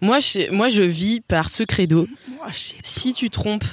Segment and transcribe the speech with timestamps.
[0.00, 2.06] Moi je, moi, je vis par ce credo.
[2.82, 3.64] Si tu trompes,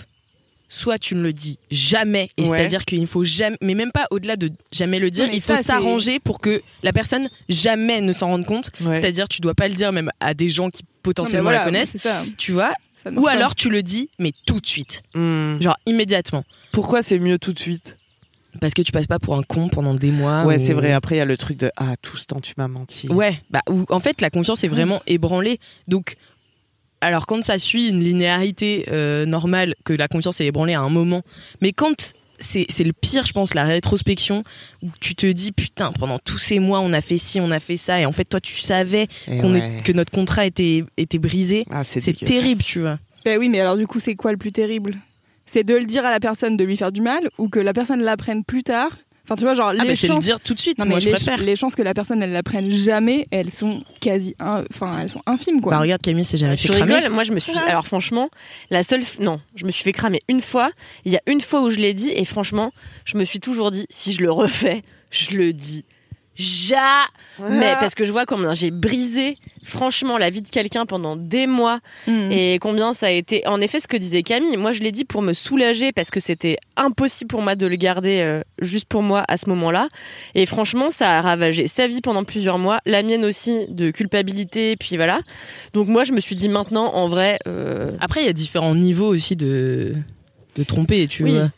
[0.70, 2.58] soit tu ne le dis jamais, et Ouais.
[2.58, 6.20] c'est-à-dire qu'il faut jamais, mais même pas au-delà de jamais le dire, il faut s'arranger
[6.20, 8.72] pour que la personne jamais ne s'en rende compte.
[8.82, 9.00] Ouais.
[9.00, 11.96] C'est-à-dire tu dois pas le dire même à des gens qui potentiellement voilà, la connaissent,
[11.98, 12.24] ça.
[12.38, 12.74] tu vois.
[13.02, 15.62] ça Ou alors tu le dis, mais tout de suite, Hmm.
[15.62, 16.44] genre immédiatement,
[16.74, 17.97] Pourquoi c'est mieux tout de suite?
[18.58, 20.46] Parce que tu passes pas pour un con pendant des mois.
[20.46, 20.92] Ouais, ou- c'est vrai.
[20.94, 23.08] Après, il y a le truc de Ah, tout ce temps, tu m'as menti.
[23.10, 25.60] Ouais, bah où, en fait la confiance est vraiment ébranlée.
[25.88, 26.16] Donc
[27.02, 30.90] alors quand ça suit une linéarité euh, normale, que la confiance est ébranlée à un
[30.90, 31.22] moment,
[31.62, 34.44] mais quand c'est c'est le pire, je pense, la rétrospection
[34.84, 37.60] où tu te dis putain pendant tous ces mois on a fait ci, on a
[37.60, 39.38] fait ça, et en fait toi tu savais ouais.
[39.78, 41.66] est- que notre contrat était était brisé.
[41.70, 42.98] Ah, c'est terrible, tu vois.
[43.26, 44.96] Ben oui, mais alors du coup, c'est quoi le plus terrible?
[45.48, 47.74] C'est de le dire à la personne de lui faire du mal ou que la
[47.74, 48.92] personne l'apprenne plus tard
[49.30, 50.24] Enfin, tu vois, genre, Ah les mais c'est le chances...
[50.24, 50.78] dire tout de suite.
[50.78, 51.38] Non, moi je les, préfère.
[51.40, 55.22] les chances que la personne elle l'apprenne jamais, elles sont quasi, in- enfin, elles sont
[55.26, 55.72] infimes quoi.
[55.74, 56.94] Bah regarde Camille, c'est jamais fait Tu cramer.
[56.96, 57.52] rigoles Moi, je me suis.
[57.68, 58.30] Alors, franchement,
[58.70, 59.02] la seule.
[59.02, 60.72] f- Non, je me suis fait cramer une fois.
[61.04, 62.72] Il y a une fois où je l'ai dit, et franchement,
[63.04, 65.84] je me suis toujours dit, si je le refais, je le dis.
[66.38, 71.48] Jamais Parce que je vois combien j'ai brisé, franchement, la vie de quelqu'un pendant des
[71.48, 71.80] mois.
[72.08, 72.32] Mm.
[72.32, 73.46] Et combien ça a été.
[73.48, 76.20] En effet, ce que disait Camille, moi, je l'ai dit pour me soulager parce que
[76.20, 79.88] c'était impossible pour moi de le garder euh, juste pour moi à ce moment-là.
[80.36, 84.76] Et franchement, ça a ravagé sa vie pendant plusieurs mois, la mienne aussi, de culpabilité,
[84.78, 85.22] puis voilà.
[85.74, 88.76] Donc moi, je me suis dit maintenant, en vrai, euh, Après il y a différents
[88.76, 89.96] niveaux aussi de
[90.56, 91.34] de tromper, tu Oui.
[91.34, 91.50] vois.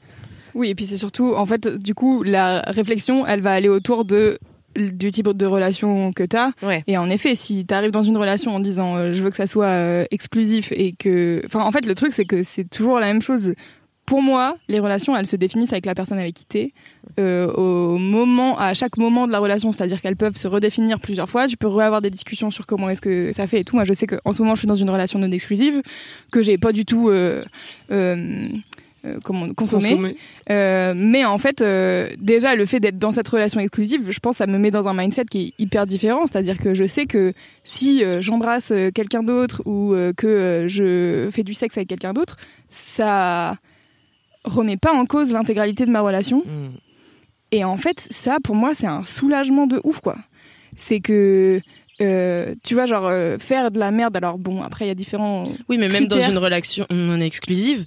[0.55, 4.03] Oui, et puis c'est surtout, en fait, du coup, la réflexion, elle va aller autour
[4.03, 4.39] de
[4.75, 6.52] du type de relation que t'as.
[6.61, 6.83] Ouais.
[6.87, 9.47] Et en effet, si t'arrives dans une relation en disant euh, je veux que ça
[9.47, 13.08] soit euh, exclusif et que, enfin, en fait, le truc c'est que c'est toujours la
[13.08, 13.53] même chose.
[14.05, 16.73] Pour moi, les relations, elles se définissent avec la personne avec qui t'es.
[17.19, 21.29] Euh, au moment, à chaque moment de la relation, c'est-à-dire qu'elles peuvent se redéfinir plusieurs
[21.29, 21.47] fois.
[21.47, 23.75] Tu peux avoir des discussions sur comment est-ce que ça fait et tout.
[23.75, 25.83] Moi, je sais qu'en ce moment, je suis dans une relation non exclusive
[26.31, 27.11] que j'ai pas du tout
[29.05, 29.54] euh, comment.
[29.54, 30.15] Consommer.
[30.49, 34.37] Euh, mais en fait, euh, déjà, le fait d'être dans cette relation exclusive, je pense,
[34.37, 36.26] ça me met dans un mindset qui est hyper différent.
[36.27, 37.33] C'est-à-dire que je sais que
[37.64, 42.38] si j'embrasse quelqu'un d'autre ou que je fais du sexe avec quelqu'un d'autre,
[42.70, 43.58] ça
[44.43, 46.39] remet pas en cause l'intégralité de ma relation.
[46.39, 46.77] Hmm.
[47.52, 50.17] Et en fait, ça, pour moi, c'est un soulagement de ouf, quoi.
[50.76, 51.61] C'est que,
[52.02, 54.95] euh, tu vois, genre, euh, faire de la merde, alors bon, après, il y a
[54.95, 55.45] différents.
[55.67, 57.86] Oui, mais même dans une relation non exclusive,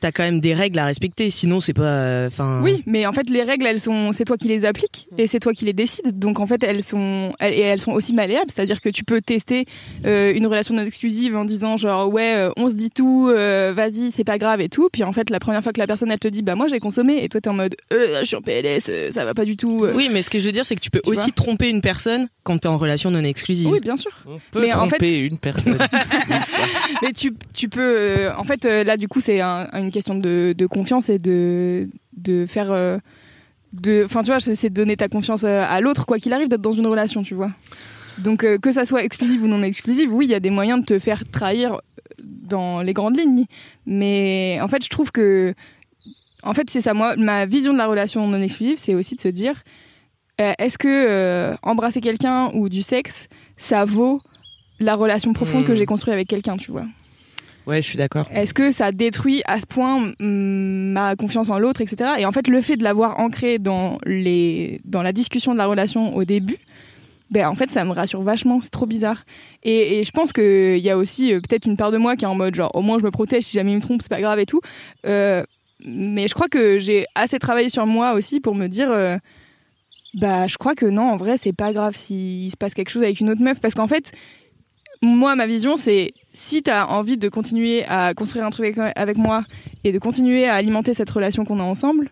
[0.00, 1.30] t'as quand même des règles à respecter.
[1.30, 1.82] Sinon, c'est pas.
[1.82, 2.60] euh, Enfin.
[2.62, 5.38] Oui, mais en fait, les règles, elles sont, c'est toi qui les appliques et c'est
[5.40, 6.18] toi qui les décides.
[6.18, 8.50] Donc en fait, elles sont, elles- et elles sont aussi malléables.
[8.54, 9.64] C'est-à-dire que tu peux tester
[10.06, 13.72] euh, une relation non exclusive en disant genre ouais, euh, on se dit tout, euh,
[13.74, 14.88] vas-y, c'est pas grave et tout.
[14.92, 16.80] Puis en fait, la première fois que la personne elle te dit bah moi j'ai
[16.80, 19.56] consommé et toi t'es en mode euh, je suis en PLS, ça va pas du
[19.56, 19.84] tout.
[19.84, 19.92] euh.
[19.94, 21.80] Oui, mais ce que je veux dire, c'est que tu peux Tu aussi tromper une
[21.80, 23.68] personne quand t'es en relation non exclusive.
[23.70, 24.10] Oui, bien sûr.
[24.26, 25.78] On peut Mais en tromper fait- une personne.
[27.02, 27.80] Mais tu, tu peux.
[27.80, 31.18] euh, en fait, euh, là, du coup, c'est un- une question de, de confiance et
[31.18, 32.70] de, de faire.
[32.70, 32.98] euh,
[34.04, 36.60] enfin, tu vois, c'est de donner ta confiance à, à l'autre, quoi qu'il arrive, d'être
[36.60, 37.50] dans une relation, tu vois.
[38.18, 40.80] Donc, euh, que ça soit exclusive ou non exclusive, oui, il y a des moyens
[40.80, 41.80] de te faire trahir
[42.22, 43.44] dans les grandes lignes.
[43.86, 45.54] Mais en fait, je trouve que.
[46.42, 49.20] En fait, c'est ça, moi, ma vision de la relation non exclusive, c'est aussi de
[49.20, 49.62] se dire
[50.40, 53.28] euh, est-ce que euh, embrasser quelqu'un ou du sexe,
[53.58, 54.20] ça vaut
[54.78, 55.66] la relation profonde Hmm.
[55.66, 56.86] que j'ai construite avec quelqu'un, tu vois
[57.66, 58.28] Ouais, je suis d'accord.
[58.32, 62.12] est-ce que ça détruit à ce point mm, ma confiance en l'autre, etc.
[62.18, 65.66] Et en fait, le fait de l'avoir ancré dans, les, dans la discussion de la
[65.66, 66.58] relation au début,
[67.30, 68.60] ben, en fait, ça me rassure vachement.
[68.60, 69.24] C'est trop bizarre.
[69.62, 72.28] Et, je pense qu'il y a aussi euh, peut-être une part de moi qui est
[72.28, 74.20] en mode genre, au moins je me protège, si jamais il me trompe, c'est pas
[74.20, 74.60] grave et tout.
[75.06, 75.44] Euh,
[75.84, 78.90] mais je crois que j'ai assez travaillé sur moi aussi pour me dire.
[78.90, 79.16] euh,
[80.14, 83.02] bah, je crois que non, en vrai, c'est pas grave s'il se passe quelque chose
[83.02, 83.60] avec une autre meuf.
[83.60, 84.12] Parce qu'en fait,
[85.02, 89.44] moi, ma vision, c'est si t'as envie de continuer à construire un truc avec, moi
[89.84, 92.10] et de continuer à alimenter cette relation qu'on a ensemble,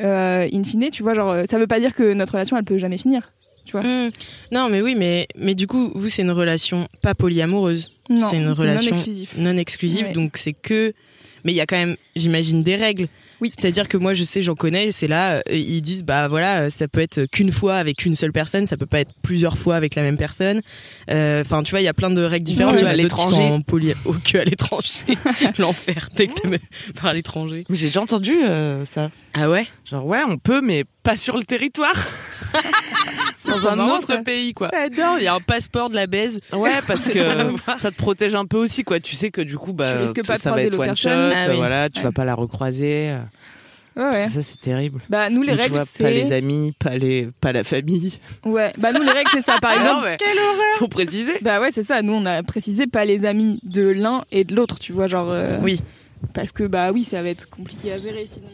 [0.00, 2.64] euh, in fine, tu vois, genre, euh, ça veut pas dire que notre relation, elle
[2.64, 3.32] peut jamais finir.
[3.64, 4.10] Tu vois Hmm.
[4.52, 7.90] Non, mais oui, mais, mais du coup, vous, c'est une relation pas polyamoureuse.
[8.08, 9.34] Non, c'est une relation non exclusif.
[9.36, 10.12] non exclusive, Ouais.
[10.12, 10.94] donc c'est que
[11.44, 13.08] mais il y a quand même, j'imagine, des règles.
[13.40, 13.52] Oui.
[13.56, 16.70] C'est-à-dire que moi, je sais, j'en connais, c'est là, euh, ils disent, bah voilà, euh,
[16.70, 19.76] ça peut être qu'une fois avec une seule personne, ça peut pas être plusieurs fois
[19.76, 20.60] avec la même personne.
[21.10, 22.82] Euh, Enfin, tu vois, il y a plein de règles différentes.
[22.82, 23.60] à l'étranger.
[23.66, 23.94] poly...
[24.04, 25.00] oh, que à l'étranger.
[25.58, 26.58] L'enfer, dès que t'es
[27.00, 27.64] par l'étranger.
[27.68, 29.10] Mais j'ai déjà entendu euh, ça.
[29.34, 29.66] Ah ouais?
[29.84, 31.94] Genre, ouais, on peut, mais pas sur le territoire.
[33.46, 34.18] Dans un marrant, autre ça.
[34.18, 34.68] pays, quoi.
[34.72, 36.40] J'adore, il y a un passeport de la baise.
[36.52, 37.18] Ouais, parce que
[37.78, 39.00] ça te protège un peu aussi, quoi.
[39.00, 41.08] Tu sais que du coup, bah, Tu risques pas de ça va être one shot.
[41.10, 41.56] Ah oui.
[41.56, 42.04] voilà, tu Ouais.
[42.04, 43.16] vas pas la recroiser.
[43.96, 44.28] Ouais.
[44.28, 45.00] Ça, c'est terrible.
[45.08, 48.12] Bah nous les Donc, règles vois, pas les amis, pas les, pas la famille.
[48.44, 48.72] ouais.
[48.78, 49.96] Bah nous les règles c'est ça par Ah exemple.
[49.96, 50.16] non, mais
[50.78, 51.32] Faut préciser.
[51.42, 52.00] Bah ouais c'est ça.
[52.02, 54.78] Nous on a précisé pas les amis de l'un et de l'autre.
[54.78, 55.30] Tu vois genre.
[55.32, 55.80] euh, Oui.
[56.32, 58.46] Parce que bah oui ça va être compliqué à gérer sinon.